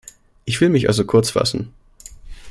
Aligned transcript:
Ich 0.45 0.59
will 0.59 0.69
mich 0.69 0.87
also 0.87 1.05
kurz 1.05 1.29
fassen. 1.29 1.75